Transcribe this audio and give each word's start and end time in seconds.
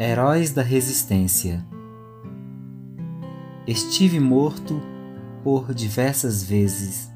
Heróis 0.00 0.52
da 0.52 0.62
Resistência 0.62 1.66
Estive 3.66 4.20
morto 4.20 4.80
por 5.42 5.74
diversas 5.74 6.44
vezes 6.44 7.10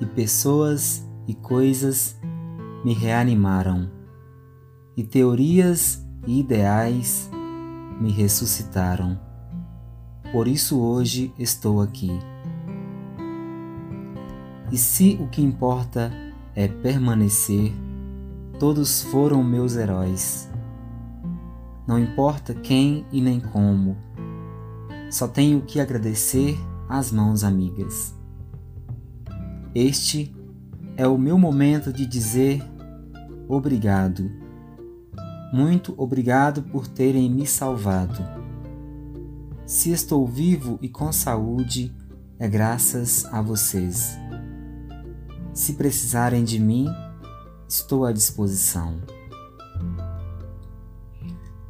e 0.00 0.06
pessoas 0.06 1.04
e 1.26 1.34
coisas 1.34 2.16
me 2.84 2.94
reanimaram, 2.94 3.90
e 4.96 5.02
teorias 5.02 6.06
e 6.28 6.38
ideais 6.38 7.28
me 8.00 8.12
ressuscitaram. 8.12 9.18
Por 10.30 10.46
isso 10.46 10.80
hoje 10.80 11.34
estou 11.36 11.82
aqui. 11.82 12.16
E 14.70 14.78
se 14.78 15.18
o 15.20 15.26
que 15.26 15.42
importa 15.42 16.12
é 16.54 16.68
permanecer, 16.68 17.72
todos 18.60 19.02
foram 19.02 19.42
meus 19.42 19.74
heróis 19.74 20.49
não 21.86 21.98
importa 21.98 22.54
quem 22.54 23.06
e 23.10 23.20
nem 23.20 23.40
como. 23.40 23.96
Só 25.10 25.26
tenho 25.26 25.62
que 25.62 25.80
agradecer 25.80 26.58
às 26.88 27.10
mãos 27.10 27.42
amigas. 27.42 28.14
Este 29.74 30.34
é 30.96 31.06
o 31.06 31.18
meu 31.18 31.38
momento 31.38 31.92
de 31.92 32.06
dizer 32.06 32.62
obrigado. 33.48 34.30
Muito 35.52 35.94
obrigado 35.96 36.62
por 36.62 36.86
terem 36.86 37.28
me 37.30 37.46
salvado. 37.46 38.24
Se 39.66 39.92
estou 39.92 40.26
vivo 40.26 40.78
e 40.80 40.88
com 40.88 41.12
saúde, 41.12 41.94
é 42.38 42.48
graças 42.48 43.24
a 43.26 43.40
vocês. 43.40 44.16
Se 45.52 45.74
precisarem 45.74 46.44
de 46.44 46.58
mim, 46.58 46.88
estou 47.68 48.04
à 48.04 48.12
disposição. 48.12 49.00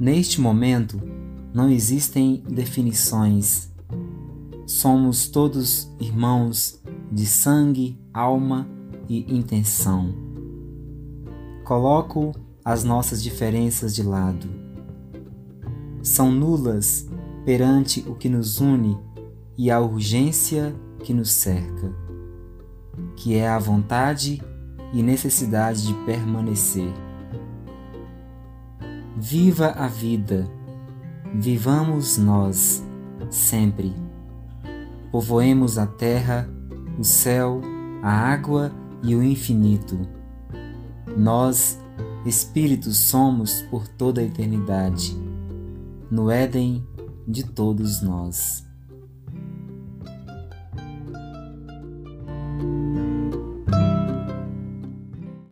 Neste 0.01 0.41
momento, 0.41 0.99
não 1.53 1.69
existem 1.69 2.43
definições. 2.49 3.71
Somos 4.67 5.29
todos 5.29 5.95
irmãos 6.01 6.81
de 7.13 7.27
sangue, 7.27 8.01
alma 8.15 8.67
e 9.07 9.37
intenção. 9.37 10.15
Coloco 11.65 12.33
as 12.65 12.83
nossas 12.83 13.23
diferenças 13.23 13.95
de 13.95 14.03
lado. 14.03 14.49
São 16.03 16.33
nulas 16.33 17.07
perante 17.45 18.01
o 18.09 18.15
que 18.15 18.31
nos 18.31 18.59
une 18.59 18.99
e 19.59 19.71
a 19.71 19.79
urgência 19.81 20.75
que 21.05 21.13
nos 21.13 21.31
cerca, 21.31 21.95
que 23.17 23.35
é 23.35 23.47
a 23.47 23.59
vontade 23.59 24.43
e 24.95 25.03
necessidade 25.03 25.87
de 25.87 25.93
permanecer. 26.07 27.10
Viva 29.23 29.67
a 29.77 29.87
vida, 29.87 30.51
vivamos 31.35 32.17
nós, 32.17 32.83
sempre. 33.29 33.95
Povoemos 35.13 35.77
a 35.77 35.87
terra, 35.87 36.49
o 36.99 37.05
céu, 37.05 37.61
a 38.03 38.11
água 38.11 38.73
e 39.03 39.15
o 39.15 39.23
infinito. 39.23 39.99
Nós, 41.19 41.79
espíritos, 42.25 42.97
somos 42.97 43.61
por 43.71 43.87
toda 43.87 44.23
a 44.23 44.25
eternidade, 44.25 45.15
no 46.11 46.31
Éden 46.31 46.83
de 47.29 47.45
todos 47.45 48.01
nós. 48.01 48.70